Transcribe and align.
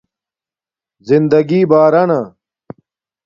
زندگݵ 1.07 1.61
بارانا 1.71 2.21